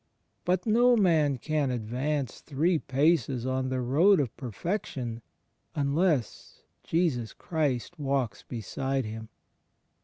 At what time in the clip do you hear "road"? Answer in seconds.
3.81-4.19